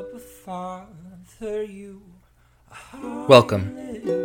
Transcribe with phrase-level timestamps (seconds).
[0.00, 2.00] Abba Father, you
[3.28, 3.76] Welcome.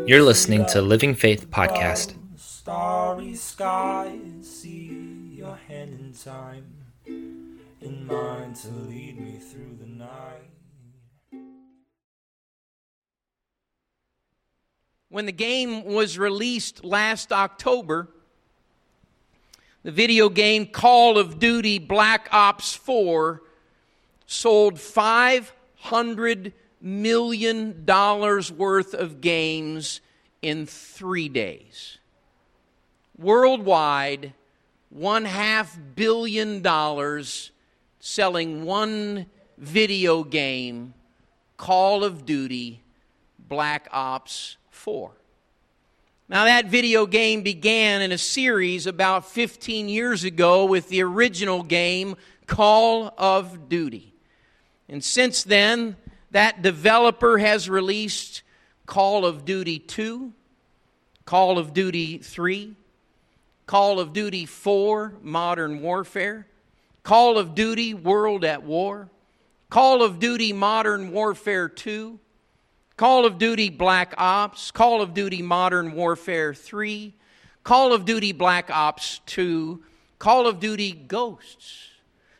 [0.07, 2.13] You're listening to Living Faith Podcast.
[2.37, 6.63] starry sky see your hand in time
[7.05, 10.49] in mine to lead me through the night
[15.09, 18.07] When the game was released last October,
[19.83, 23.41] the video game Call of Duty Black Ops 4
[24.25, 24.79] sold
[25.85, 30.01] $500 million worth of games
[30.41, 31.97] in three days.
[33.17, 34.33] Worldwide,
[34.89, 37.51] one half billion dollars
[37.99, 39.25] selling one
[39.57, 40.93] video game,
[41.57, 42.83] Call of Duty
[43.39, 45.11] Black Ops 4.
[46.27, 51.61] Now, that video game began in a series about 15 years ago with the original
[51.61, 52.15] game
[52.47, 54.14] Call of Duty.
[54.87, 55.95] And since then,
[56.31, 58.43] that developer has released
[58.85, 60.31] Call of Duty 2,
[61.25, 62.75] Call of Duty 3,
[63.65, 66.47] Call of Duty 4 Modern Warfare,
[67.03, 69.09] Call of Duty World at War,
[69.69, 72.19] Call of Duty Modern Warfare 2,
[72.97, 77.13] Call of Duty Black Ops, Call of Duty Modern Warfare 3,
[77.63, 79.83] Call of Duty Black Ops 2,
[80.19, 81.89] Call of Duty Ghosts,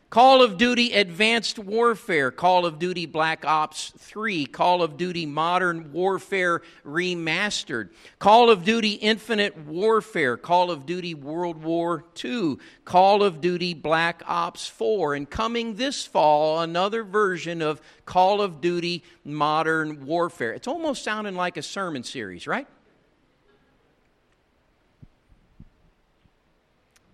[0.08, 5.92] Call of Duty Advanced Warfare, Call of Duty Black Ops 3, Call of Duty Modern
[5.92, 7.88] Warfare Remastered,
[8.20, 14.22] Call of Duty Infinite Warfare, Call of Duty World War II, Call of Duty Black
[14.26, 20.52] Ops 4, and coming this fall, another version of Call of Duty Modern Warfare.
[20.52, 22.68] It's almost sounding like a sermon series, right?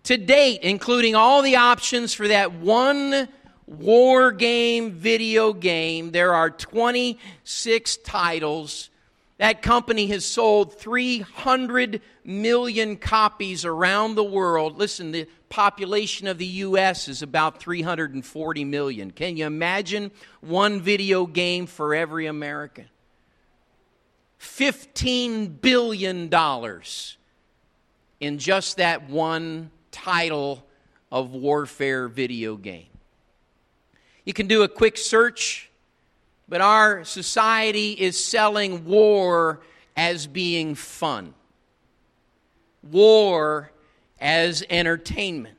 [0.04, 3.28] To date, including all the options for that one
[3.66, 8.90] war game video game, there are 26 titles.
[9.38, 14.78] That company has sold 300 million copies around the world.
[14.78, 17.08] Listen, the population of the U.S.
[17.08, 19.10] is about 340 million.
[19.10, 20.10] Can you imagine
[20.40, 22.86] one video game for every American?
[24.40, 26.30] $15 billion
[28.20, 30.64] in just that one title
[31.12, 32.86] of warfare video game.
[34.24, 35.70] You can do a quick search,
[36.48, 39.60] but our society is selling war
[39.96, 41.34] as being fun,
[42.82, 43.70] war
[44.20, 45.56] as entertainment.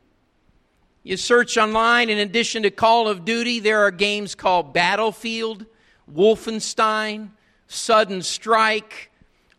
[1.03, 5.65] You search online, in addition to Call of Duty, there are games called Battlefield,
[6.11, 7.29] Wolfenstein,
[7.67, 9.11] Sudden Strike,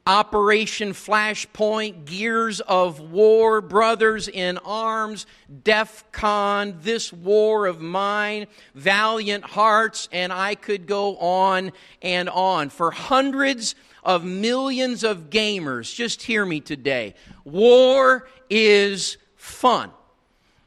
[0.06, 5.24] Operation Flashpoint, Gears of War, Brothers in Arms,
[5.62, 11.72] DEF CON, This War of Mine, Valiant Hearts, and I could go on
[12.02, 12.68] and on.
[12.68, 17.14] For hundreds of millions of gamers, just hear me today.
[17.44, 19.90] War is fun.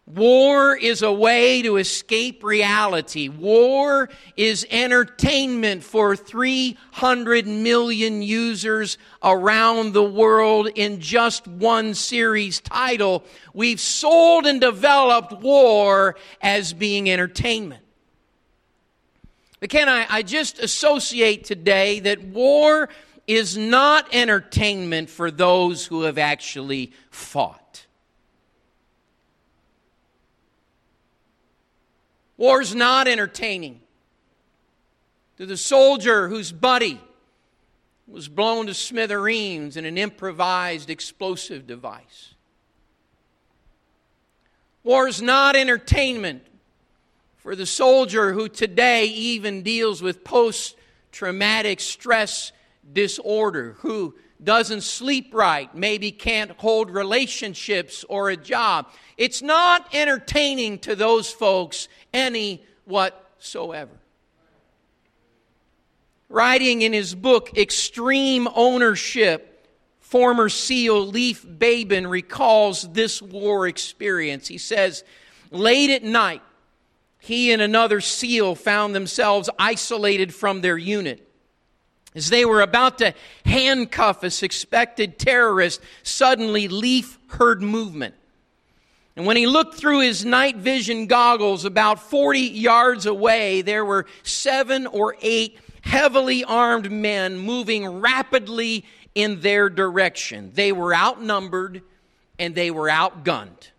[0.07, 3.27] War is a way to escape reality.
[3.27, 13.25] War is entertainment for 300 million users around the world in just one series title.
[13.53, 17.83] We've sold and developed war as being entertainment.
[19.59, 22.87] But can I, I just associate today that war
[23.27, 27.66] is not entertainment for those who have actually fought.
[32.37, 33.81] War's not entertaining.
[35.37, 36.99] To the soldier whose buddy
[38.07, 42.33] was blown to smithereens in an improvised explosive device.
[44.83, 46.43] War's not entertainment
[47.37, 50.75] for the soldier who today even deals with post
[51.11, 52.51] traumatic stress
[52.93, 58.87] disorder, who doesn't sleep right, maybe can't hold relationships or a job.
[59.17, 63.91] It's not entertaining to those folks any whatsoever.
[66.29, 69.67] Writing in his book, Extreme Ownership,
[69.99, 74.47] former SEAL Leif Babin recalls this war experience.
[74.47, 75.03] He says,
[75.51, 76.41] Late at night,
[77.19, 81.26] he and another SEAL found themselves isolated from their unit.
[82.17, 83.13] As they were about to
[83.45, 88.15] handcuff a suspected terrorist, suddenly Leif heard movement.
[89.15, 94.07] And when he looked through his night vision goggles about 40 yards away, there were
[94.23, 98.83] seven or eight heavily armed men moving rapidly
[99.13, 100.49] in their direction.
[100.55, 101.83] They were outnumbered
[102.39, 103.69] and they were outgunned.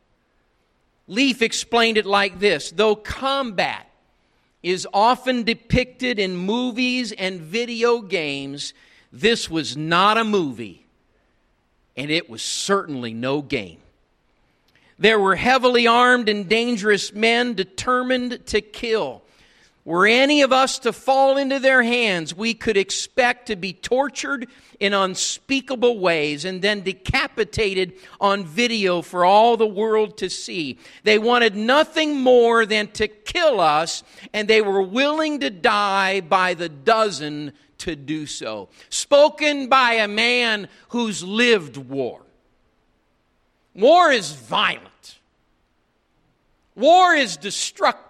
[1.08, 3.87] Leif explained it like this though combat
[4.62, 8.74] is often depicted in movies and video games,
[9.12, 10.86] this was not a movie,
[11.96, 13.78] and it was certainly no game.
[14.98, 19.22] There were heavily armed and dangerous men determined to kill.
[19.88, 24.46] Were any of us to fall into their hands, we could expect to be tortured
[24.78, 30.76] in unspeakable ways and then decapitated on video for all the world to see.
[31.04, 34.02] They wanted nothing more than to kill us,
[34.34, 38.68] and they were willing to die by the dozen to do so.
[38.90, 42.20] Spoken by a man who's lived war.
[43.72, 45.18] War is violent,
[46.74, 48.07] war is destructive.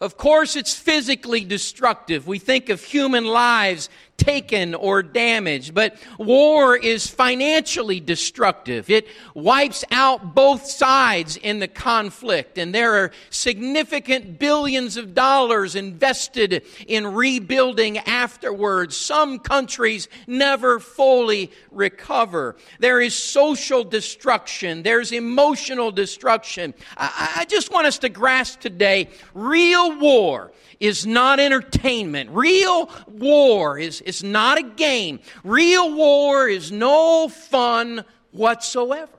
[0.00, 2.26] Of course, it's physically destructive.
[2.26, 8.90] We think of human lives taken or damaged, but war is financially destructive.
[8.90, 15.74] It wipes out both sides in the conflict, and there are significant billions of dollars
[15.74, 18.96] invested in rebuilding afterwards.
[18.96, 22.56] Some countries never fully recover.
[22.80, 26.74] There is social destruction, there's emotional destruction.
[26.96, 32.30] I, I just want us to grasp today real war is not entertainment.
[32.30, 35.20] Real war is, is not a game.
[35.44, 39.12] Real war is no fun whatsoever.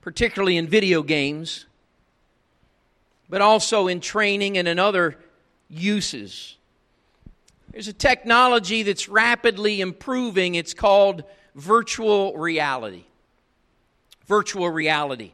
[0.00, 1.66] Particularly in video games,
[3.28, 5.16] but also in training and in other
[5.68, 6.56] uses.
[7.70, 10.54] There's a technology that's rapidly improving.
[10.54, 13.04] It's called virtual reality
[14.28, 15.32] virtual reality.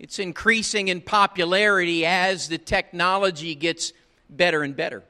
[0.00, 3.92] It's increasing in popularity as the technology gets
[4.30, 5.04] better and better.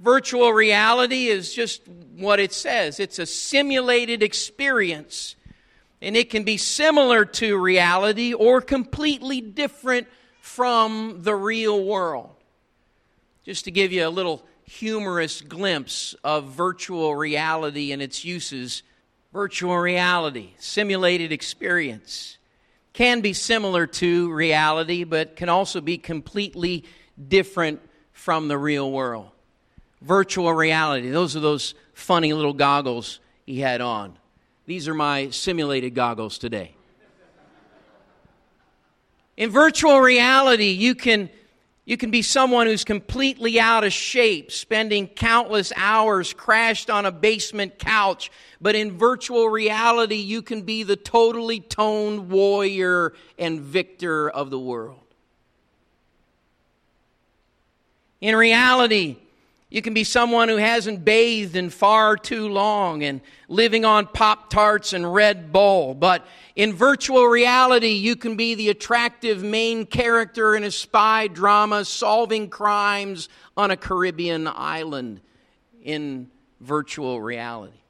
[0.00, 1.86] Virtual reality is just
[2.16, 5.36] what it says it's a simulated experience,
[6.02, 10.08] and it can be similar to reality or completely different
[10.40, 12.34] from the real world.
[13.44, 18.82] Just to give you a little humorous glimpse of virtual reality and its uses
[19.32, 22.36] virtual reality, simulated experience.
[22.96, 26.84] Can be similar to reality, but can also be completely
[27.28, 27.82] different
[28.14, 29.28] from the real world.
[30.00, 34.16] Virtual reality, those are those funny little goggles he had on.
[34.64, 36.74] These are my simulated goggles today.
[39.36, 41.28] In virtual reality, you can
[41.86, 47.12] you can be someone who's completely out of shape, spending countless hours crashed on a
[47.12, 48.32] basement couch.
[48.60, 54.58] But in virtual reality, you can be the totally toned warrior and victor of the
[54.58, 54.98] world.
[58.20, 59.18] In reality,
[59.68, 64.48] you can be someone who hasn't bathed in far too long and living on Pop
[64.48, 65.92] Tarts and Red Bull.
[65.92, 66.24] But
[66.54, 72.48] in virtual reality, you can be the attractive main character in a spy drama solving
[72.48, 75.20] crimes on a Caribbean island
[75.82, 76.30] in
[76.60, 77.80] virtual reality.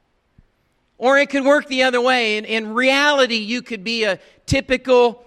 [0.97, 2.37] Or it could work the other way.
[2.37, 5.23] In, in reality, you could be a typical,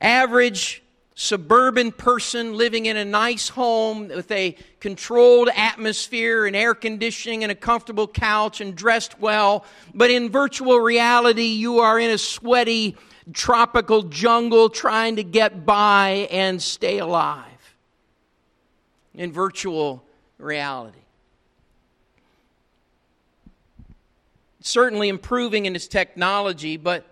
[0.00, 0.84] average
[1.20, 7.50] suburban person living in a nice home with a controlled atmosphere and air conditioning and
[7.50, 9.64] a comfortable couch and dressed well.
[9.92, 12.96] But in virtual reality, you are in a sweaty
[13.32, 17.44] tropical jungle trying to get by and stay alive.
[19.12, 20.04] In virtual
[20.38, 21.00] reality.
[24.60, 27.04] Certainly improving in its technology, but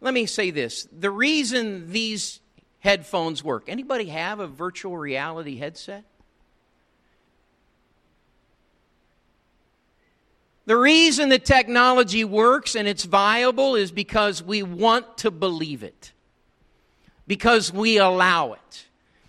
[0.00, 2.40] let me say this the reason these
[2.82, 3.64] headphones work.
[3.68, 6.04] Anybody have a virtual reality headset?
[10.66, 16.12] The reason the technology works and it's viable is because we want to believe it,
[17.26, 18.86] because we allow it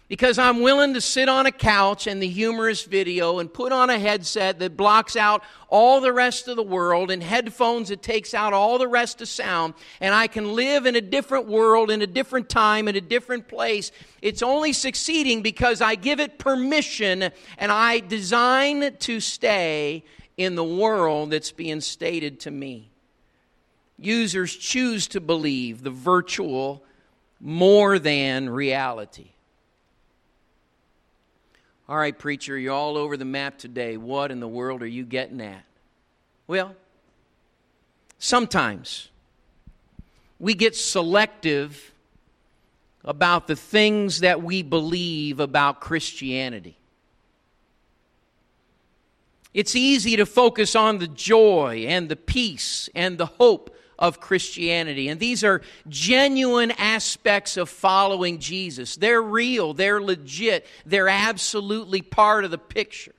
[0.09, 3.89] because I'm willing to sit on a couch and the humorous video and put on
[3.89, 8.33] a headset that blocks out all the rest of the world and headphones that takes
[8.33, 12.01] out all the rest of sound and I can live in a different world in
[12.01, 13.91] a different time in a different place.
[14.21, 20.03] It's only succeeding because I give it permission and I design to stay
[20.37, 22.89] in the world that's being stated to me.
[23.97, 26.83] Users choose to believe the virtual
[27.39, 29.32] more than reality.
[31.89, 33.97] All right, preacher, you're all over the map today.
[33.97, 35.63] What in the world are you getting at?
[36.47, 36.75] Well,
[38.19, 39.09] sometimes
[40.39, 41.93] we get selective
[43.03, 46.77] about the things that we believe about Christianity.
[49.53, 55.07] It's easy to focus on the joy and the peace and the hope of Christianity.
[55.07, 58.97] And these are genuine aspects of following Jesus.
[58.97, 63.15] They're real, they're legit, they're absolutely part of the picture.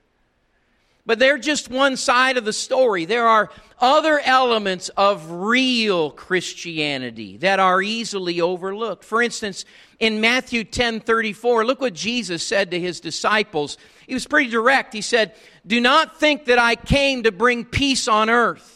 [1.07, 3.07] But they're just one side of the story.
[3.07, 3.51] There are
[3.81, 9.05] other elements of real Christianity that are easily overlooked.
[9.05, 9.65] For instance,
[9.99, 13.79] in Matthew 10 34, look what Jesus said to his disciples.
[14.07, 14.93] He was pretty direct.
[14.93, 15.35] He said,
[15.67, 18.74] Do not think that I came to bring peace on earth.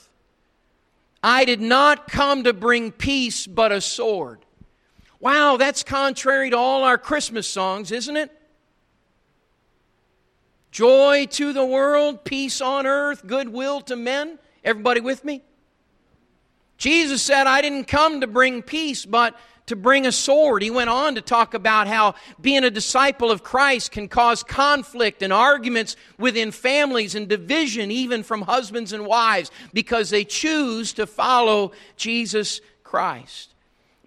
[1.23, 4.45] I did not come to bring peace, but a sword.
[5.21, 8.31] Wow, that's contrary to all our Christmas songs, isn't it?
[10.71, 14.39] Joy to the world, peace on earth, goodwill to men.
[14.63, 15.43] Everybody with me?
[16.77, 19.35] Jesus said, I didn't come to bring peace, but
[19.69, 20.63] to bring a sword.
[20.63, 25.23] He went on to talk about how being a disciple of Christ can cause conflict
[25.23, 31.07] and arguments within families and division, even from husbands and wives, because they choose to
[31.07, 33.55] follow Jesus Christ.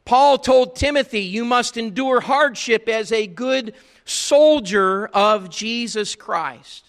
[0.03, 6.85] Paul told Timothy, You must endure hardship as a good soldier of Jesus Christ.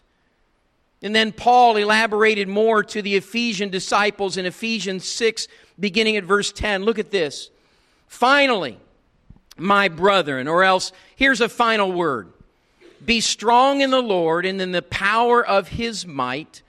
[1.02, 5.48] And then Paul elaborated more to the Ephesian disciples in Ephesians 6,
[5.78, 6.84] beginning at verse 10.
[6.84, 7.50] Look at this.
[8.12, 8.78] Finally,
[9.56, 12.30] my brethren, or else here's a final word
[13.02, 16.60] be strong in the Lord and in the power of his might.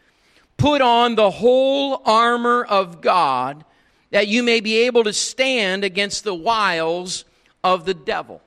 [0.56, 3.66] Put on the whole armor of God
[4.12, 7.26] that you may be able to stand against the wiles
[7.62, 8.42] of the devil.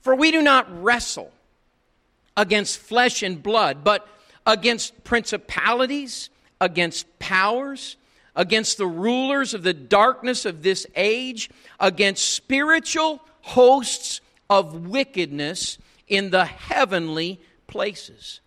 [0.00, 1.32] For we do not wrestle
[2.36, 4.06] against flesh and blood, but
[4.46, 6.30] against principalities,
[6.60, 7.96] against powers,
[8.36, 16.30] against the rulers of the darkness of this age, against spiritual hosts of wickedness in
[16.30, 18.40] the heavenly places.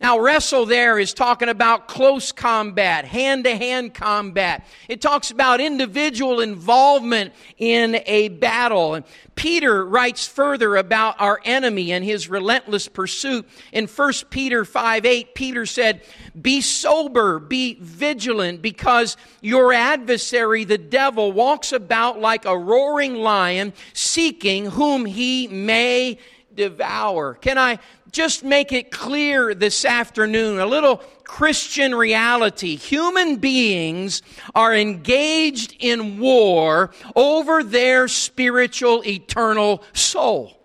[0.00, 4.64] Now, wrestle there is talking about close combat, hand to hand combat.
[4.88, 8.94] It talks about individual involvement in a battle.
[8.94, 13.48] And Peter writes further about our enemy and his relentless pursuit.
[13.72, 16.02] In 1 Peter 5 8, Peter said,
[16.40, 23.72] Be sober, be vigilant, because your adversary, the devil, walks about like a roaring lion,
[23.94, 26.18] seeking whom he may
[26.58, 27.34] devour.
[27.34, 27.78] Can I
[28.12, 32.76] just make it clear this afternoon, a little Christian reality.
[32.76, 34.22] Human beings
[34.54, 40.57] are engaged in war over their spiritual eternal soul.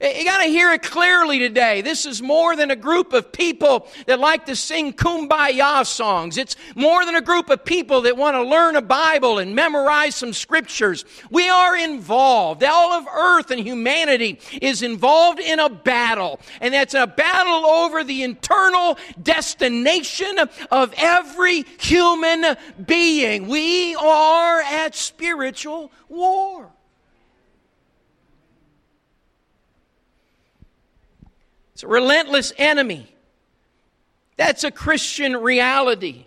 [0.00, 1.80] You got to hear it clearly today.
[1.80, 6.38] This is more than a group of people that like to sing kumbaya songs.
[6.38, 10.14] It's more than a group of people that want to learn a Bible and memorize
[10.14, 11.04] some scriptures.
[11.30, 12.62] We are involved.
[12.62, 16.38] All of earth and humanity is involved in a battle.
[16.60, 20.38] And that's a battle over the internal destination
[20.70, 23.48] of every human being.
[23.48, 26.70] We are at spiritual war.
[31.78, 33.06] It's a relentless enemy.
[34.36, 36.24] That's a Christian reality.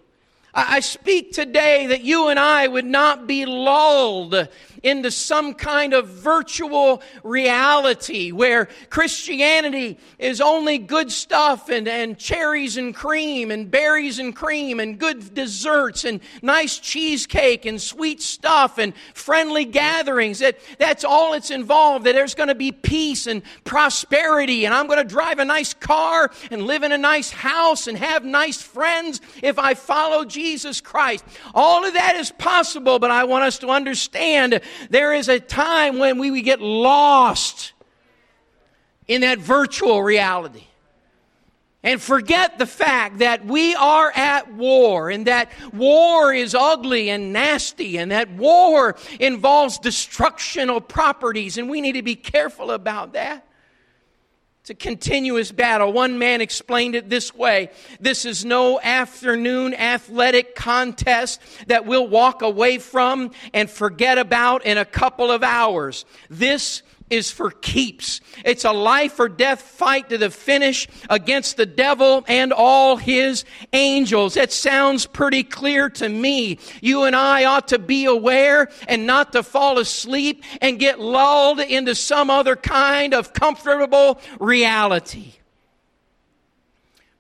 [0.54, 4.48] I speak today that you and I would not be lulled
[4.84, 12.78] into some kind of virtual reality where Christianity is only good stuff and, and cherries
[12.78, 18.78] and cream and berries and cream and good desserts and nice cheesecake and sweet stuff
[18.78, 20.40] and friendly gatherings.
[20.40, 22.06] That, that's all it's involved.
[22.06, 25.74] That there's going to be peace and prosperity and I'm going to drive a nice
[25.74, 30.82] car and live in a nice house and have nice friends if I follow Jesus
[30.82, 31.24] Christ.
[31.54, 36.00] All of that is possible, but I want us to understand there is a time
[36.00, 37.74] when we would get lost
[39.08, 40.64] in that virtual reality
[41.84, 47.34] and forget the fact that we are at war and that war is ugly and
[47.34, 53.14] nasty and that war involves destruction of properties and we need to be careful about
[53.14, 53.48] that.
[54.62, 55.92] It's a continuous battle.
[55.92, 62.44] One man explained it this way This is no afternoon athletic contest that we'll walk
[62.44, 66.06] away from and forget about in a couple of hours.
[66.30, 68.22] This is for keeps.
[68.44, 73.46] It's a life or death fight to the finish against the devil and all his
[73.74, 74.38] angels.
[74.38, 76.58] It sounds pretty clear to me.
[76.82, 81.60] You and I ought to be aware and not to fall asleep and get lulled
[81.60, 85.34] into some other kind of comfortable reality.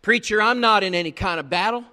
[0.01, 1.83] Preacher, I'm not in any kind of battle.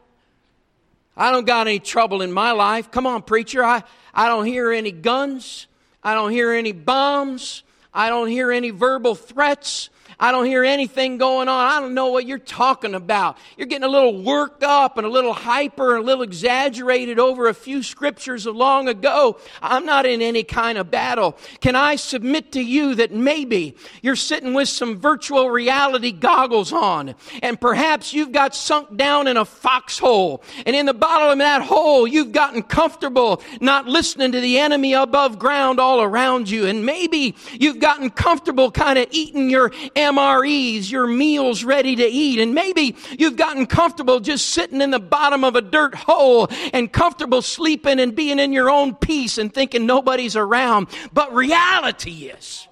[1.16, 2.92] I don't got any trouble in my life.
[2.92, 3.64] Come on, preacher.
[3.64, 3.82] I,
[4.14, 5.66] I don't hear any guns.
[6.02, 7.64] I don't hear any bombs.
[7.92, 9.90] I don't hear any verbal threats.
[10.20, 11.66] I don't hear anything going on.
[11.66, 13.38] I don't know what you're talking about.
[13.56, 17.48] You're getting a little worked up and a little hyper and a little exaggerated over
[17.48, 19.38] a few scriptures of long ago.
[19.62, 21.38] I'm not in any kind of battle.
[21.60, 27.14] Can I submit to you that maybe you're sitting with some virtual reality goggles on
[27.42, 31.62] and perhaps you've got sunk down in a foxhole and in the bottom of that
[31.62, 36.84] hole you've gotten comfortable not listening to the enemy above ground all around you and
[36.84, 39.70] maybe you've gotten comfortable kind of eating your
[40.12, 42.40] MREs, your meals ready to eat.
[42.40, 46.92] And maybe you've gotten comfortable just sitting in the bottom of a dirt hole and
[46.92, 50.88] comfortable sleeping and being in your own peace and thinking nobody's around.
[51.12, 52.66] But reality is,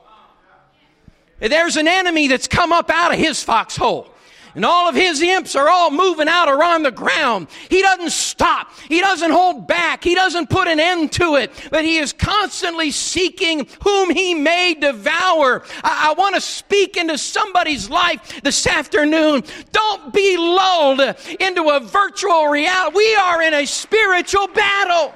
[1.38, 4.12] there's an enemy that's come up out of his foxhole
[4.56, 7.48] and all of his imps are all moving out around the ground.
[7.68, 8.72] He doesn't stop.
[8.88, 10.02] He doesn't hold back.
[10.02, 14.72] He doesn't put an end to it, but he is constantly seeking whom he may
[14.72, 15.62] devour.
[15.84, 19.44] I, I want to speak into somebody's life this afternoon.
[19.72, 21.00] Don't be lulled
[21.38, 22.96] into a virtual reality.
[22.96, 25.12] We are in a spiritual battle.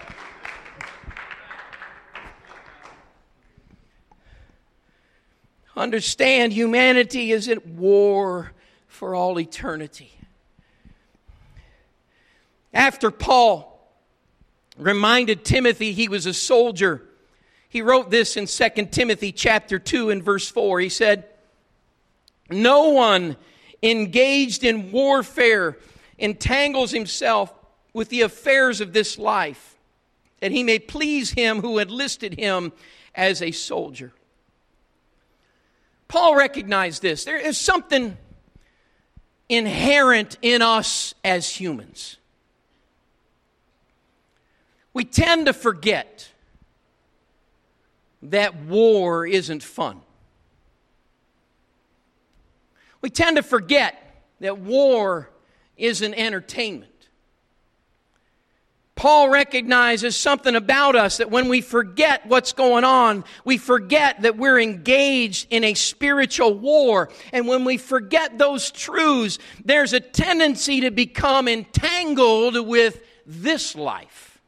[5.75, 8.53] Understand humanity is at war
[9.01, 10.13] for all eternity.
[12.75, 13.91] After Paul
[14.77, 17.09] reminded Timothy he was a soldier,
[17.71, 20.81] he wrote this in 2 Timothy chapter 2 and verse 4.
[20.81, 21.25] He said,
[22.51, 23.39] No one
[23.83, 25.79] engaged in warfare
[26.19, 27.55] entangles himself
[27.95, 29.79] with the affairs of this life,
[30.41, 32.71] that he may please him who enlisted him
[33.15, 34.13] as a soldier.
[36.07, 37.25] Paul recognized this.
[37.25, 38.19] There is something
[39.51, 42.17] inherent in us as humans.
[44.95, 46.31] We tend to forget
[48.23, 50.01] that war isn't fun.
[53.03, 55.31] We tend to forget that war
[55.77, 56.90] isn't entertainment.
[59.01, 64.37] Paul recognizes something about us that when we forget what's going on, we forget that
[64.37, 67.09] we're engaged in a spiritual war.
[67.33, 74.39] And when we forget those truths, there's a tendency to become entangled with this life.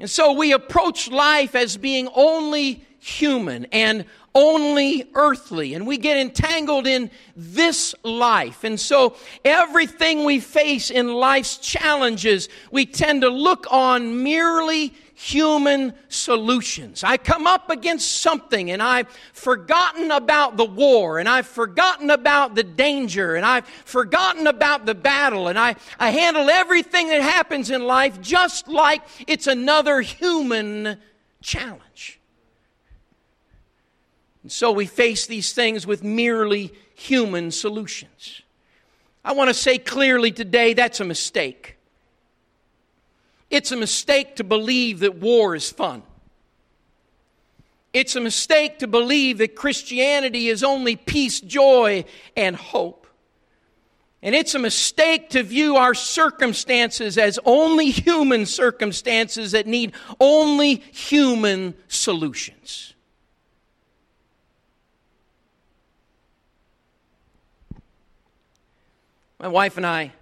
[0.00, 6.16] And so we approach life as being only human and only earthly, and we get
[6.16, 8.64] entangled in this life.
[8.64, 15.92] And so, everything we face in life's challenges, we tend to look on merely human
[16.08, 17.04] solutions.
[17.04, 22.54] I come up against something and I've forgotten about the war and I've forgotten about
[22.54, 27.70] the danger and I've forgotten about the battle and I, I handle everything that happens
[27.70, 30.96] in life just like it's another human
[31.42, 32.19] challenge.
[34.42, 38.42] And so we face these things with merely human solutions.
[39.24, 41.76] I want to say clearly today that's a mistake.
[43.50, 46.02] It's a mistake to believe that war is fun.
[47.92, 52.04] It's a mistake to believe that Christianity is only peace, joy,
[52.36, 53.08] and hope.
[54.22, 60.76] And it's a mistake to view our circumstances as only human circumstances that need only
[60.92, 62.94] human solutions.
[69.40, 70.12] My wife and I,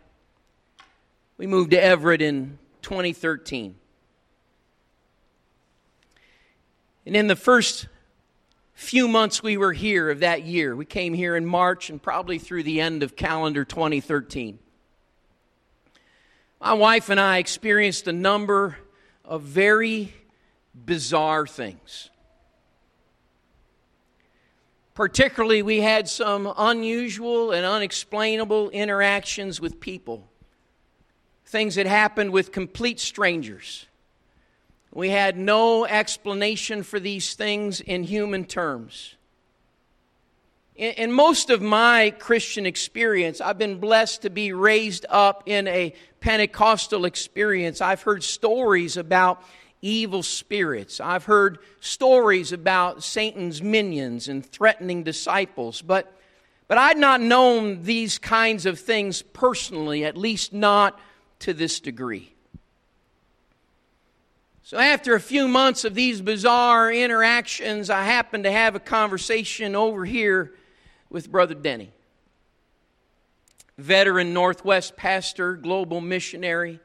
[1.39, 3.75] we moved to Everett in 2013.
[7.05, 7.89] And in the first
[8.75, 12.39] few months we were here of that year, we came here in March and probably
[12.39, 14.61] through the end of calendar 2013.
[16.61, 18.79] My wife and I experienced a number
[19.25, 20.15] of very
[20.87, 22.09] bizarre things.
[24.99, 30.29] Particularly, we had some unusual and unexplainable interactions with people.
[31.47, 33.87] Things that happened with complete strangers.
[34.93, 39.15] We had no explanation for these things in human terms.
[40.75, 45.95] In, most of my Christian experience, I've been blessed to be raised up in a
[46.19, 47.81] Pentecostal experience.
[47.81, 49.45] I've heard stories about
[49.83, 51.01] evil spirits.
[51.01, 56.13] I've heard stories about Satan's minions and threatening disciples, but,
[56.67, 60.99] but I'd not known these kinds of things personally, at least not
[61.41, 62.33] to this degree.
[64.69, 69.75] So, after a few months of these bizarre interactions, I happened to have a conversation
[69.75, 70.53] over here
[71.09, 71.91] with Brother Denny,
[73.79, 76.81] veteran Northwest pastor, global missionary.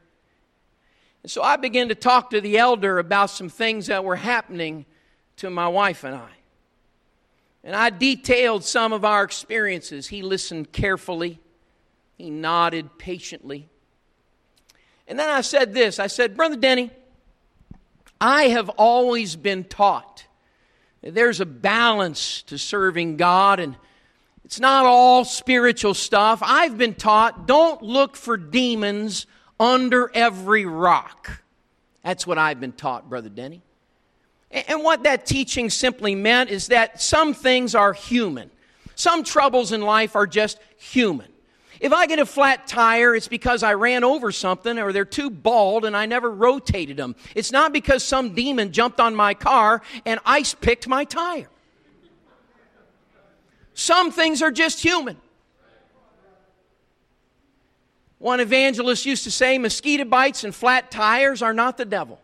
[1.23, 4.85] And so I began to talk to the elder about some things that were happening
[5.37, 6.29] to my wife and I.
[7.63, 10.07] And I detailed some of our experiences.
[10.07, 11.39] He listened carefully,
[12.17, 13.69] he nodded patiently.
[15.07, 16.91] And then I said this I said, Brother Denny,
[18.19, 20.25] I have always been taught
[21.03, 23.75] there's a balance to serving God, and
[24.45, 26.39] it's not all spiritual stuff.
[26.41, 29.25] I've been taught don't look for demons
[29.59, 31.43] under every rock.
[32.03, 33.61] That's what I've been taught, Brother Denny.
[34.51, 38.51] And what that teaching simply meant is that some things are human.
[38.95, 41.27] Some troubles in life are just human.
[41.79, 45.29] If I get a flat tire, it's because I ran over something or they're too
[45.29, 47.15] bald and I never rotated them.
[47.35, 51.49] It's not because some demon jumped on my car and ice picked my tire.
[53.73, 55.17] Some things are just human.
[58.23, 62.21] One evangelist used to say mosquito bites and flat tires are not the devil.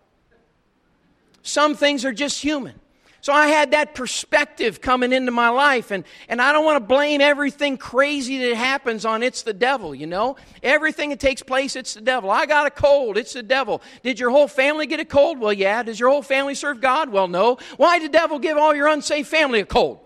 [1.41, 2.79] Some things are just human.
[3.19, 6.87] So I had that perspective coming into my life, and, and I don't want to
[6.87, 10.37] blame everything crazy that happens on it's the devil, you know?
[10.63, 12.31] Everything that takes place, it's the devil.
[12.31, 13.81] I got a cold, it's the devil.
[14.01, 15.37] Did your whole family get a cold?
[15.37, 15.83] Well, yeah.
[15.83, 17.09] Does your whole family serve God?
[17.09, 17.57] Well, no.
[17.75, 19.99] Why did the devil give all your unsafe family a cold?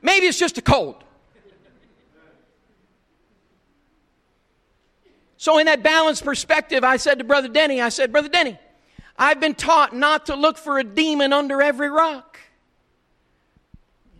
[0.00, 1.04] Maybe it's just a cold.
[5.40, 8.58] So, in that balanced perspective, I said to Brother Denny, I said, Brother Denny,
[9.16, 12.38] I've been taught not to look for a demon under every rock.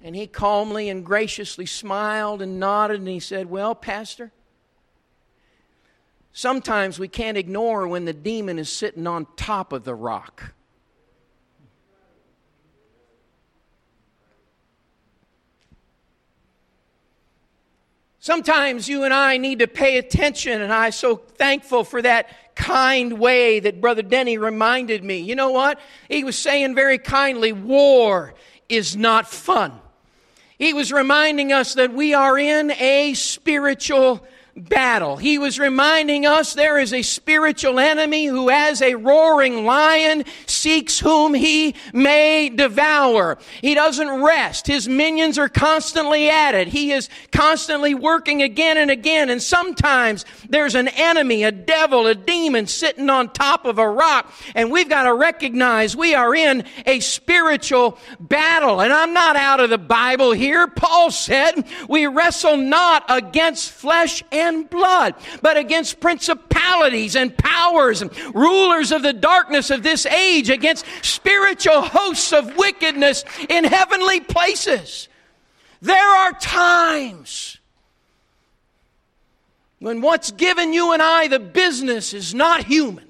[0.02, 4.32] And he calmly and graciously smiled and nodded and he said, Well, Pastor,
[6.32, 10.54] sometimes we can't ignore when the demon is sitting on top of the rock.
[18.22, 23.18] Sometimes you and I need to pay attention, and I'm so thankful for that kind
[23.18, 25.20] way that Brother Denny reminded me.
[25.20, 25.80] You know what?
[26.06, 28.34] He was saying very kindly, war
[28.68, 29.72] is not fun.
[30.58, 34.22] He was reminding us that we are in a spiritual
[34.68, 35.16] battle.
[35.16, 40.98] He was reminding us there is a spiritual enemy who, as a roaring lion, seeks
[40.98, 43.38] whom he may devour.
[43.60, 44.66] He doesn't rest.
[44.66, 46.68] His minions are constantly at it.
[46.68, 49.30] He is constantly working again and again.
[49.30, 54.32] And sometimes there's an enemy, a devil, a demon sitting on top of a rock.
[54.54, 58.80] And we've got to recognize we are in a spiritual battle.
[58.80, 60.66] And I'm not out of the Bible here.
[60.66, 68.02] Paul said, we wrestle not against flesh and and blood, but against principalities and powers
[68.02, 74.20] and rulers of the darkness of this age, against spiritual hosts of wickedness in heavenly
[74.20, 75.08] places.
[75.80, 77.58] There are times
[79.78, 83.08] when what's given you and I the business is not human.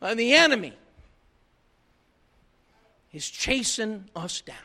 [0.00, 0.72] And the enemy
[3.12, 4.56] is chasing us down.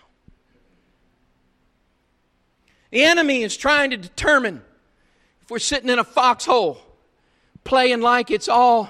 [2.91, 4.61] The enemy is trying to determine
[5.41, 6.77] if we're sitting in a foxhole,
[7.63, 8.89] playing like it's all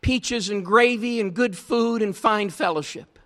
[0.00, 3.18] peaches and gravy and good food and fine fellowship.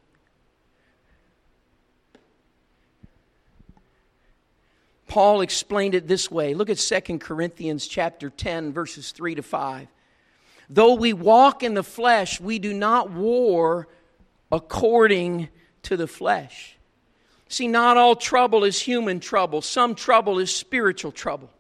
[5.07, 6.55] Paul explained it this way.
[6.55, 9.89] Look at 2 Corinthians chapter 10 verses 3 to 5.
[10.69, 13.89] Though we walk in the flesh, we do not war
[14.53, 15.49] according
[15.83, 16.77] to the flesh.
[17.51, 21.51] See, not all trouble is human trouble, some trouble is spiritual trouble.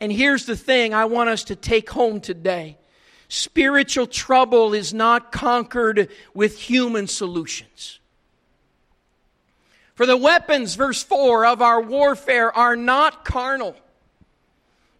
[0.00, 2.78] And here's the thing I want us to take home today
[3.28, 7.98] spiritual trouble is not conquered with human solutions.
[9.96, 13.76] For the weapons, verse 4, of our warfare are not carnal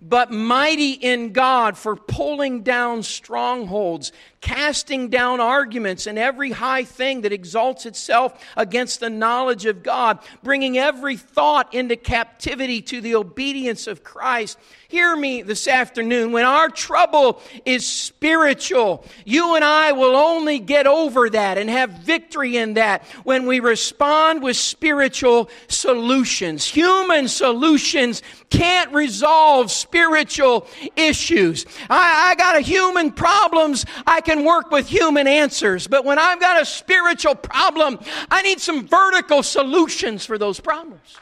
[0.06, 4.12] but mighty in God for pulling down strongholds,
[4.44, 10.18] casting down arguments and every high thing that exalts itself against the knowledge of God,
[10.42, 14.58] bringing every thought into captivity to the obedience of Christ.
[14.88, 16.30] Hear me this afternoon.
[16.30, 21.90] When our trouble is spiritual, you and I will only get over that and have
[21.90, 26.66] victory in that when we respond with spiritual solutions.
[26.66, 31.64] Human solutions can't resolve spiritual issues.
[31.88, 33.86] I, I got a human problems.
[34.06, 35.86] I can work with human answers.
[35.86, 41.18] But when I've got a spiritual problem, I need some vertical solutions for those problems.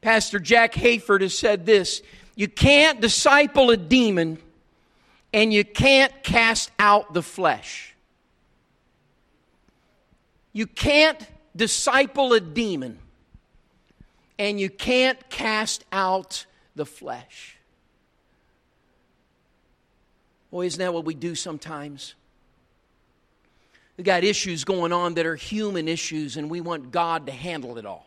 [0.00, 2.02] Pastor Jack Hayford has said this
[2.34, 4.38] You can't disciple a demon
[5.32, 7.94] and you can't cast out the flesh.
[10.52, 11.18] You can't
[11.56, 12.98] disciple a demon
[14.38, 17.56] and you can't cast out the flesh.
[20.54, 22.14] Boy, isn't that what we do sometimes?
[23.96, 27.76] We got issues going on that are human issues, and we want God to handle
[27.76, 28.06] it all.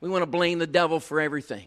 [0.00, 1.66] We want to blame the devil for everything.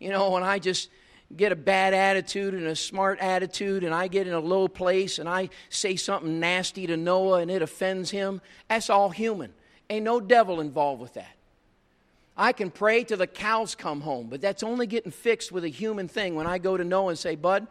[0.00, 0.90] You know, when I just
[1.36, 5.20] get a bad attitude and a smart attitude, and I get in a low place
[5.20, 9.54] and I say something nasty to Noah and it offends him, that's all human.
[9.88, 11.36] Ain't no devil involved with that.
[12.36, 15.68] I can pray till the cows come home, but that's only getting fixed with a
[15.68, 17.66] human thing when I go to Noah and say, Bud,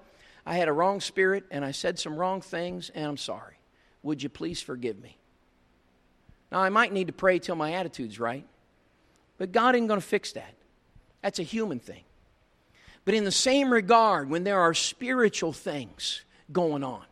[0.45, 3.55] I had a wrong spirit and I said some wrong things and I'm sorry.
[4.03, 5.17] Would you please forgive me?
[6.51, 8.45] Now, I might need to pray till my attitude's right,
[9.37, 10.53] but God ain't going to fix that.
[11.21, 12.03] That's a human thing.
[13.05, 17.03] But in the same regard, when there are spiritual things going on,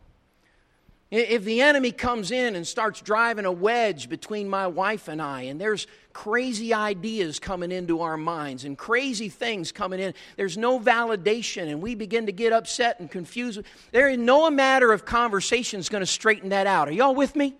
[1.10, 5.42] if the enemy comes in and starts driving a wedge between my wife and I,
[5.42, 10.80] and there's crazy ideas coming into our minds and crazy things coming in, there's no
[10.80, 13.60] validation, and we begin to get upset and confused.
[13.92, 16.88] There is no matter of conversation going to straighten that out.
[16.88, 17.54] Are y'all with me?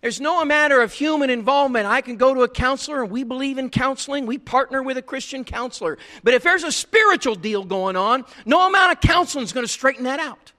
[0.00, 1.86] There's no matter of human involvement.
[1.86, 4.26] I can go to a counselor, and we believe in counseling.
[4.26, 5.96] We partner with a Christian counselor.
[6.24, 9.72] But if there's a spiritual deal going on, no amount of counseling is going to
[9.72, 10.52] straighten that out.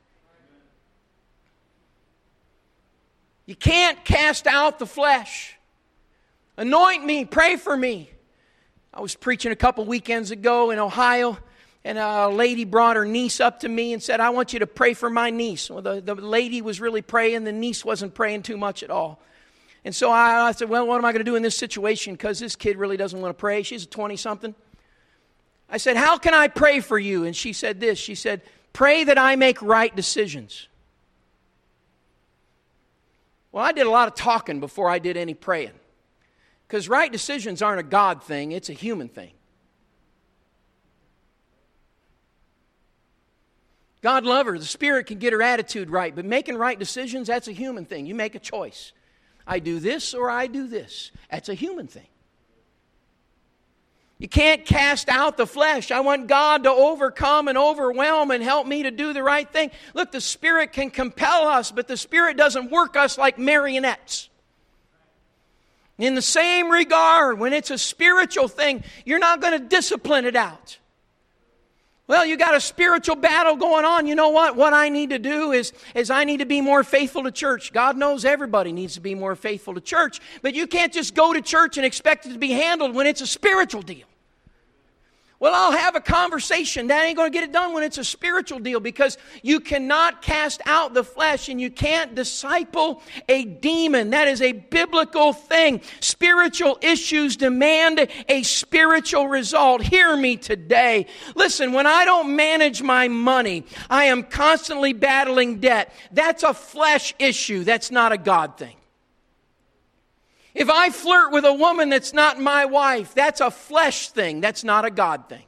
[3.46, 5.58] You can't cast out the flesh.
[6.58, 8.10] Anoint me, pray for me.
[8.94, 11.38] I was preaching a couple weekends ago in Ohio,
[11.84, 14.68] and a lady brought her niece up to me and said, I want you to
[14.68, 15.70] pray for my niece.
[15.70, 19.20] Well, the, the lady was really praying, the niece wasn't praying too much at all.
[19.84, 22.14] And so I, I said, Well, what am I going to do in this situation?
[22.14, 23.64] Because this kid really doesn't want to pray.
[23.64, 24.56] She's a 20 something.
[25.70, 27.26] I said, How can I pray for you?
[27.26, 30.68] And she said this She said, Pray that I make right decisions.
[33.52, 35.74] Well, I did a lot of talking before I did any praying.
[36.74, 39.30] Because right decisions aren't a God thing, it's a human thing.
[44.02, 44.58] God love her.
[44.58, 48.08] The Spirit can get her attitude right, but making right decisions, that's a human thing.
[48.08, 48.92] You make a choice.
[49.46, 51.12] I do this or I do this.
[51.30, 52.08] That's a human thing.
[54.18, 55.92] You can't cast out the flesh.
[55.92, 59.70] I want God to overcome and overwhelm and help me to do the right thing.
[59.94, 64.30] Look, the Spirit can compel us, but the Spirit doesn't work us like marionettes.
[65.98, 70.36] In the same regard, when it's a spiritual thing, you're not going to discipline it
[70.36, 70.80] out.
[72.06, 74.08] Well, you got a spiritual battle going on.
[74.08, 74.56] You know what?
[74.56, 77.72] What I need to do is, is I need to be more faithful to church.
[77.72, 81.32] God knows everybody needs to be more faithful to church, but you can't just go
[81.32, 84.06] to church and expect it to be handled when it's a spiritual deal.
[85.44, 86.88] Well, I'll have a conversation.
[86.88, 90.22] That ain't going to get it done when it's a spiritual deal because you cannot
[90.22, 94.12] cast out the flesh and you can't disciple a demon.
[94.12, 95.82] That is a biblical thing.
[96.00, 99.82] Spiritual issues demand a spiritual result.
[99.82, 101.08] Hear me today.
[101.36, 105.94] Listen, when I don't manage my money, I am constantly battling debt.
[106.14, 107.66] That's a flesh issue.
[107.66, 108.78] That's not a God thing.
[110.54, 114.64] If I flirt with a woman that's not my wife, that's a flesh thing, that's
[114.64, 115.44] not a God thing.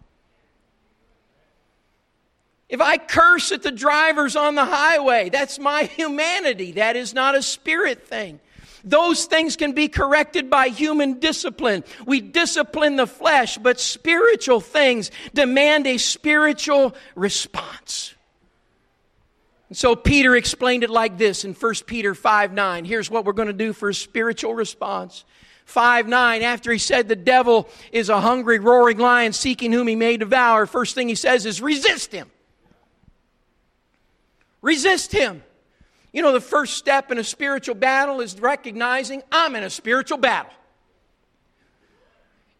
[2.67, 7.35] If I curse at the drivers on the highway, that's my humanity, that is not
[7.35, 8.39] a spirit thing.
[8.83, 11.83] Those things can be corrected by human discipline.
[12.05, 18.14] We discipline the flesh, but spiritual things demand a spiritual response.
[19.69, 22.86] And so Peter explained it like this in 1 Peter 5 9.
[22.86, 25.25] Here's what we're going to do for a spiritual response.
[25.65, 29.95] 5 9, after he said the devil is a hungry, roaring lion seeking whom he
[29.95, 32.30] may devour, first thing he says is resist him.
[34.62, 35.43] Resist him.
[36.13, 40.17] You know, the first step in a spiritual battle is recognizing I'm in a spiritual
[40.17, 40.54] battle.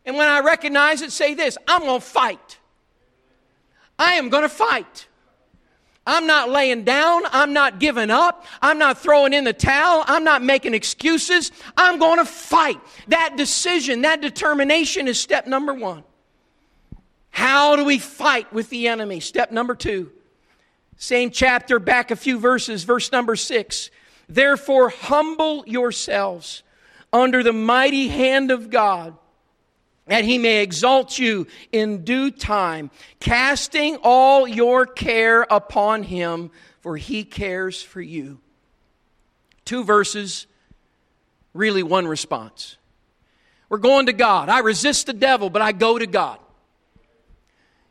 [0.06, 2.60] And when I recognize it, say this I'm going to fight.
[3.98, 5.08] I am going to fight.
[6.06, 7.24] I'm not laying down.
[7.32, 8.46] I'm not giving up.
[8.62, 10.04] I'm not throwing in the towel.
[10.06, 11.52] I'm not making excuses.
[11.76, 12.80] I'm going to fight.
[13.08, 16.04] That decision, that determination is step number one.
[17.32, 19.20] How do we fight with the enemy?
[19.20, 20.12] Step number two.
[20.98, 23.90] Same chapter, back a few verses, verse number six.
[24.30, 26.64] Therefore, humble yourselves
[27.12, 29.18] under the mighty hand of God
[30.08, 36.96] that he may exalt you in due time, casting all your care upon him, for
[36.96, 38.40] he cares for you.
[39.66, 40.46] Two verses,
[41.54, 42.78] really one response.
[43.68, 44.48] We're going to God.
[44.48, 46.38] I resist the devil, but I go to God.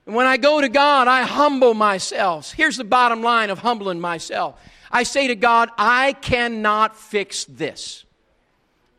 [0.06, 2.52] And when I go to God, I humble myself.
[2.52, 8.04] Here's the bottom line of humbling myself I say to God, I cannot fix this.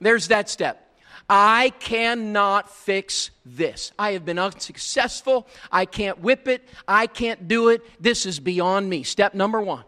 [0.02, 0.85] There's that step.
[1.30, 3.92] I cannot fix this.
[3.98, 5.48] I have been unsuccessful.
[5.72, 6.68] I can't whip it.
[6.88, 7.82] I can't do it.
[8.02, 9.04] This is beyond me.
[9.04, 9.84] Step number one.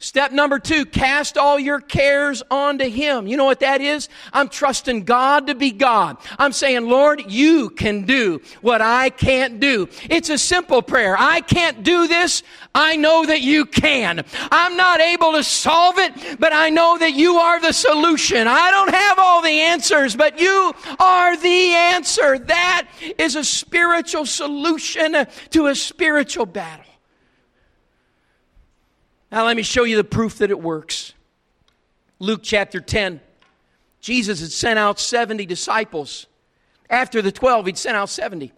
[0.00, 3.26] Step number two, cast all your cares onto Him.
[3.26, 4.08] You know what that is?
[4.32, 6.18] I'm trusting God to be God.
[6.38, 9.88] I'm saying, Lord, you can do what I can't do.
[10.08, 11.16] It's a simple prayer.
[11.18, 12.44] I can't do this.
[12.76, 14.24] I know that you can.
[14.52, 18.46] I'm not able to solve it, but I know that you are the solution.
[18.46, 22.38] I don't have all the answers, but you are the answer.
[22.38, 22.86] That
[23.18, 26.87] is a spiritual solution to a spiritual battle.
[29.30, 31.12] Now, let me show you the proof that it works.
[32.18, 33.20] Luke chapter 10.
[34.00, 36.26] Jesus had sent out 70 disciples.
[36.88, 38.52] After the 12, he'd sent out 70.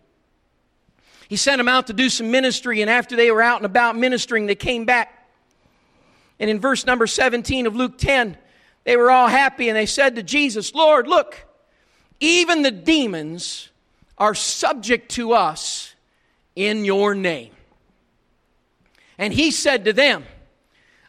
[1.28, 3.96] He sent them out to do some ministry, and after they were out and about
[3.96, 5.28] ministering, they came back.
[6.38, 8.36] And in verse number 17 of Luke 10,
[8.84, 11.46] they were all happy and they said to Jesus, Lord, look,
[12.18, 13.68] even the demons
[14.16, 15.94] are subject to us
[16.56, 17.52] in your name.
[19.18, 20.24] And he said to them,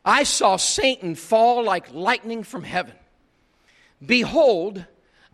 [0.04, 2.96] I saw Satan fall like lightning from heaven.
[4.04, 4.86] Behold,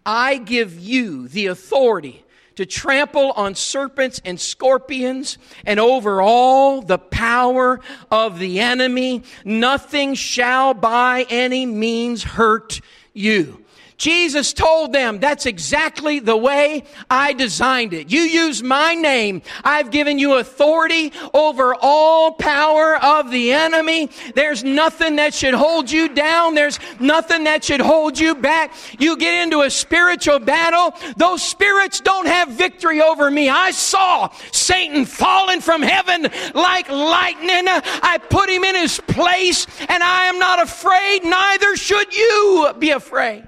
[0.06, 2.26] I give you the authority
[2.56, 9.24] to trample on serpents and scorpions and over all the power of the enemy.
[9.46, 12.82] Nothing shall by any means hurt
[13.14, 13.64] you.
[13.98, 18.12] Jesus told them, that's exactly the way I designed it.
[18.12, 19.42] You use my name.
[19.64, 24.12] I've given you authority over all power of the enemy.
[24.36, 26.54] There's nothing that should hold you down.
[26.54, 28.72] There's nothing that should hold you back.
[29.00, 30.94] You get into a spiritual battle.
[31.18, 33.50] Those spirits don't have victory over me.
[33.50, 37.66] I saw Satan falling from heaven like lightning.
[37.68, 41.24] I put him in his place and I am not afraid.
[41.24, 43.48] Neither should you be afraid.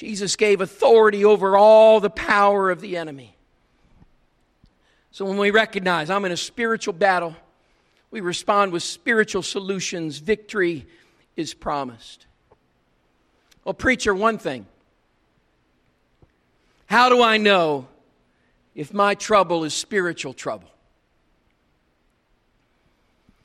[0.00, 3.36] Jesus gave authority over all the power of the enemy.
[5.10, 7.36] So when we recognize I'm in a spiritual battle,
[8.10, 10.16] we respond with spiritual solutions.
[10.16, 10.86] Victory
[11.36, 12.24] is promised.
[13.62, 14.64] Well, preacher, one thing.
[16.86, 17.86] How do I know
[18.74, 20.70] if my trouble is spiritual trouble?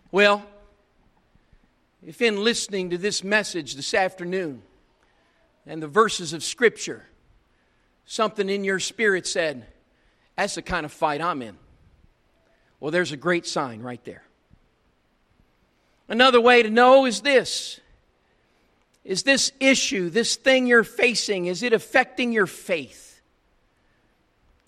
[0.10, 0.42] Well,
[2.08, 4.62] if in listening to this message this afternoon,
[5.66, 7.06] and the verses of Scripture,
[8.06, 9.66] something in your spirit said,
[10.38, 11.58] That's the kind of fight I'm in.
[12.80, 14.24] Well, there's a great sign right there.
[16.08, 17.80] Another way to know is this
[19.04, 23.05] Is this issue, this thing you're facing, is it affecting your faith?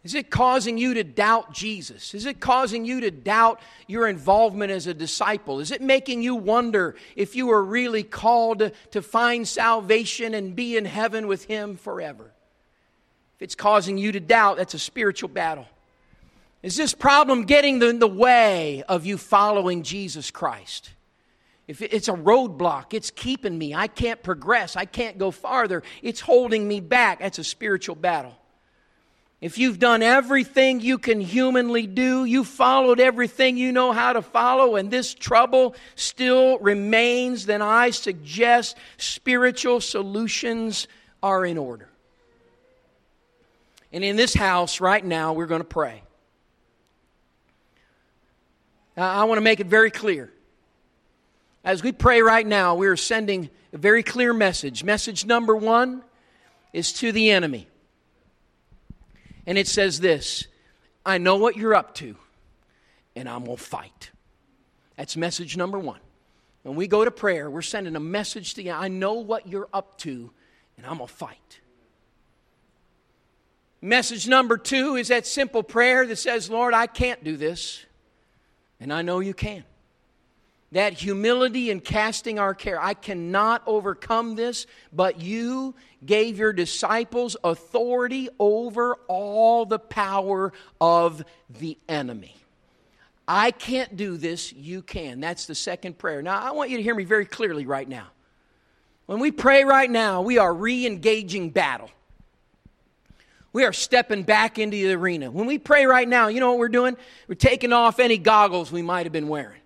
[0.08, 2.14] Is it causing you to doubt Jesus?
[2.14, 5.60] Is it causing you to doubt your involvement as a disciple?
[5.60, 10.78] Is it making you wonder if you are really called to find salvation and be
[10.78, 12.32] in heaven with Him forever?
[13.36, 15.66] If it's causing you to doubt, that's a spiritual battle.
[16.64, 20.90] Is this problem getting in the way of you following Jesus Christ?
[21.68, 23.76] If it's a roadblock, it's keeping me.
[23.76, 24.78] I can't progress.
[24.78, 25.84] I can't go farther.
[26.02, 27.20] It's holding me back.
[27.20, 28.37] That's a spiritual battle.
[29.40, 34.24] If you've done everything you can humanly do, you followed everything you know how to
[34.24, 40.88] follow, and this trouble still remains, then I suggest spiritual solutions
[41.22, 41.88] are in order.
[43.94, 46.02] And in this house right now, we're going to pray.
[48.98, 50.34] I want to make it very clear.
[51.64, 54.84] As we pray right now, we are sending a very clear message.
[54.84, 56.02] Message number one
[56.74, 57.68] is to the enemy.
[59.48, 60.46] And it says this
[61.06, 62.16] I know what you're up to,
[63.16, 64.12] and I'm going to fight.
[64.98, 66.02] That's message number one.
[66.64, 69.70] When we go to prayer, we're sending a message to you I know what you're
[69.74, 70.32] up to,
[70.76, 71.62] and I'm going to fight.
[73.82, 77.86] Message number two is that simple prayer that says, Lord, I can't do this,
[78.80, 79.64] and I know you can.
[80.74, 82.82] That humility and casting our care.
[82.82, 85.76] I cannot overcome this, but you
[86.06, 90.52] gave your disciples authority over all the power
[90.82, 92.36] of the enemy.
[93.28, 95.20] I can't do this, you can.
[95.20, 96.22] That's the second prayer.
[96.22, 98.08] Now, I want you to hear me very clearly right now.
[99.06, 101.90] When we pray right now, we are re engaging battle.
[103.54, 105.32] We are stepping back into the arena.
[105.32, 106.96] When we pray right now, you know what we're doing?
[107.28, 109.62] We're taking off any goggles we might have been wearing.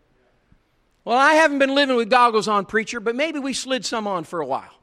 [1.04, 4.24] Well, I haven't been living with goggles on, preacher, but maybe we slid some on
[4.24, 4.78] for a while.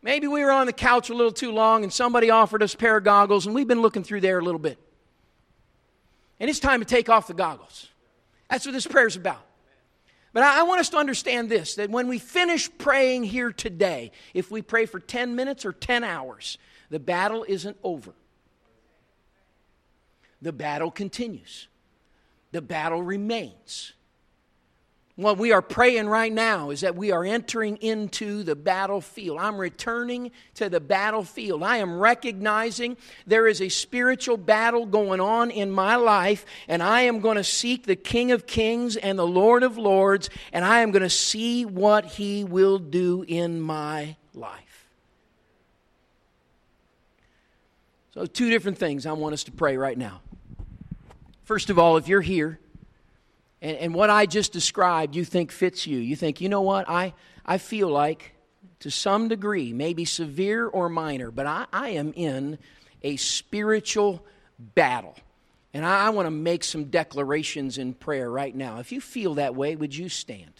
[0.00, 2.76] Maybe we were on the couch a little too long and somebody offered us a
[2.76, 4.78] pair of goggles and we've been looking through there a little bit.
[6.40, 7.88] And it's time to take off the goggles.
[8.50, 9.46] That's what this prayer is about.
[10.32, 14.50] But I, want us to understand this that when we finish praying here today, if
[14.50, 16.56] we pray for 10 minutes or 10 hours,
[16.88, 18.14] the battle isn't over.
[20.40, 21.68] The battle continues,
[22.50, 23.92] the battle remains.
[25.16, 29.38] What we are praying right now is that we are entering into the battlefield.
[29.38, 31.62] I'm returning to the battlefield.
[31.62, 32.96] I am recognizing
[33.26, 37.44] there is a spiritual battle going on in my life, and I am going to
[37.44, 41.10] seek the King of Kings and the Lord of Lords, and I am going to
[41.10, 44.88] see what He will do in my life.
[48.14, 50.22] So, two different things I want us to pray right now.
[51.44, 52.58] First of all, if you're here,
[53.62, 55.98] and, and what I just described you think fits you.
[55.98, 57.14] You think, you know what, I,
[57.46, 58.34] I feel like
[58.80, 62.58] to some degree, maybe severe or minor, but I, I am in
[63.02, 64.26] a spiritual
[64.58, 65.16] battle.
[65.72, 68.80] And I, I want to make some declarations in prayer right now.
[68.80, 70.52] If you feel that way, would you stand?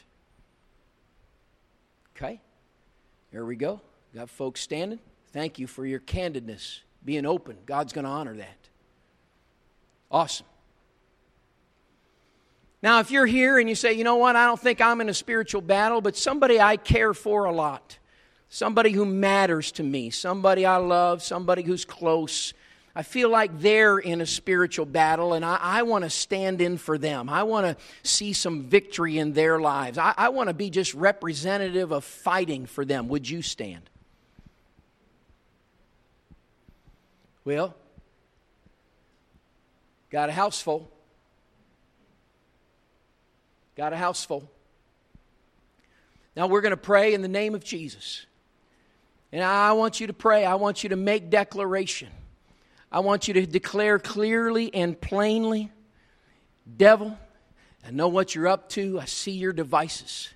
[2.17, 2.41] Okay,
[3.33, 3.81] there we go.
[4.15, 5.01] Got folks standing.
[5.33, 7.57] Thank you for your candidness, being open.
[7.67, 8.69] God's going to honor that.
[10.11, 10.47] Awesome.
[12.83, 15.09] Now, if you're here and you say, you know what, I don't think I'm in
[15.09, 17.99] a spiritual battle, but somebody I care for a lot,
[18.49, 22.53] somebody who matters to me, somebody I love, somebody who's close,
[22.95, 26.77] I feel like they're in a spiritual battle and I, I want to stand in
[26.77, 27.31] for them.
[27.31, 29.97] I want to see some victory in their lives.
[29.97, 33.09] I, I want to be just representative of fighting for them.
[33.09, 33.89] Would you stand?
[37.45, 37.75] Well,
[40.11, 40.92] got a house full.
[43.83, 44.49] Got a house full.
[46.37, 48.27] Now we're going to pray in the name of Jesus.
[49.33, 50.45] And I want you to pray.
[50.45, 52.09] I want you to make declaration.
[52.93, 55.73] I want you to declare clearly and plainly
[56.77, 57.19] Devil,
[57.85, 59.01] I know what you're up to.
[59.01, 60.29] I see your devices.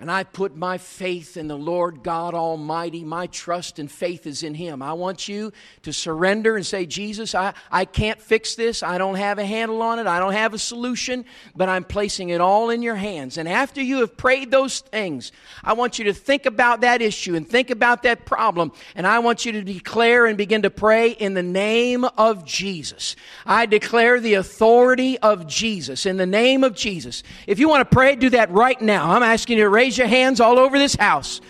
[0.00, 3.04] And I put my faith in the Lord God Almighty.
[3.04, 4.82] My trust and faith is in Him.
[4.82, 8.82] I want you to surrender and say, Jesus, I, I can't fix this.
[8.82, 10.08] I don't have a handle on it.
[10.08, 11.24] I don't have a solution,
[11.54, 13.38] but I'm placing it all in your hands.
[13.38, 15.30] And after you have prayed those things,
[15.62, 18.72] I want you to think about that issue and think about that problem.
[18.96, 23.14] And I want you to declare and begin to pray in the name of Jesus.
[23.46, 27.22] I declare the authority of Jesus in the name of Jesus.
[27.46, 29.12] If you want to pray, do that right now.
[29.12, 31.42] I'm asking you to raise raise your hands all over this house.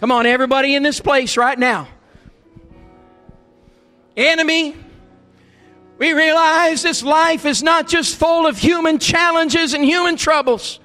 [0.00, 1.86] Come on, everybody in this place right now.
[4.16, 4.74] Enemy,
[5.96, 10.80] we realize this life is not just full of human challenges and human troubles.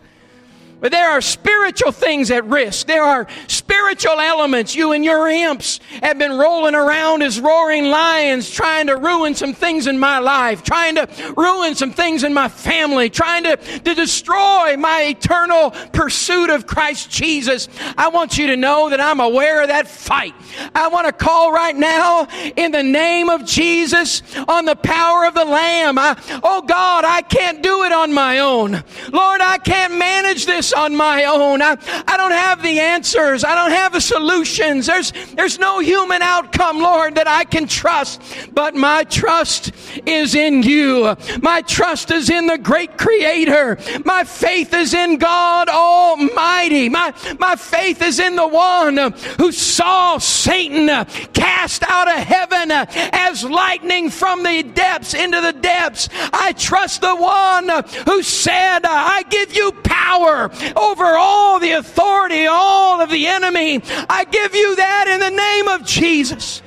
[0.84, 2.88] But there are spiritual things at risk.
[2.88, 4.76] There are spiritual elements.
[4.76, 9.54] You and your imps have been rolling around as roaring lions, trying to ruin some
[9.54, 11.08] things in my life, trying to
[11.38, 17.10] ruin some things in my family, trying to, to destroy my eternal pursuit of Christ
[17.10, 17.70] Jesus.
[17.98, 20.34] I want you to know that I'm aware of that fight.
[20.76, 22.28] I want to call right now
[22.58, 25.98] in the name of Jesus on the power of the Lamb.
[25.98, 28.84] I, oh God, I can't do it on my own.
[29.14, 31.62] Lord, I can't manage this on my own.
[31.62, 33.44] I, I don't have the answers.
[33.44, 34.88] I don't have the solutions.
[34.88, 38.22] There's, there's no human outcome, Lord, that I can trust.
[38.54, 39.72] But my trust
[40.06, 41.16] is in you.
[41.42, 43.78] My trust is in the great creator.
[44.06, 46.90] My faith is in God Almighty.
[46.90, 48.98] My, my faith is in the one
[49.38, 50.88] who saw Satan
[51.34, 56.10] cast out of heaven as lightning from the depths into the depths.
[56.32, 57.70] I trust the one
[58.06, 63.82] who said, I give you power over all the authority, all of the enemy.
[64.10, 66.62] I give you that in the name of Jesus.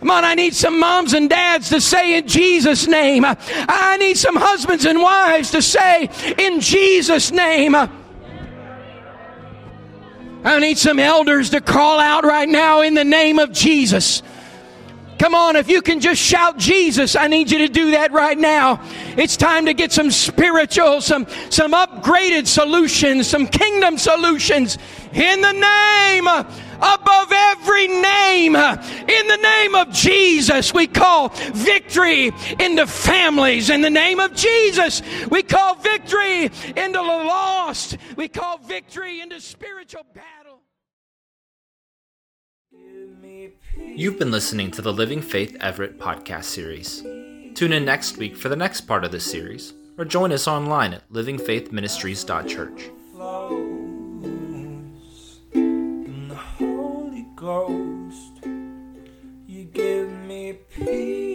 [0.00, 3.24] Come on, I need some moms and dads to say in Jesus' name.
[3.26, 7.74] I need some husbands and wives to say in Jesus' name.
[10.44, 14.22] I need some elders to call out right now in the name of Jesus.
[15.18, 18.36] Come on, if you can just shout Jesus, I need you to do that right
[18.36, 18.80] now.
[19.16, 24.76] It's time to get some spiritual, some, some upgraded solutions, some kingdom solutions
[25.12, 26.44] in the name uh,
[26.76, 28.54] above every name.
[28.56, 28.76] Uh,
[29.08, 33.70] in the name of Jesus, we call victory into families.
[33.70, 35.00] In the name of Jesus,
[35.30, 37.96] we call victory into the lost.
[38.16, 40.35] We call victory into spiritual battle.
[43.98, 47.00] You've been listening to the Living Faith Everett podcast series.
[47.54, 50.92] Tune in next week for the next part of this series, or join us online
[50.92, 52.90] at livingfaithministries.church.
[57.36, 58.44] Ghost,
[59.46, 61.25] you give me peace.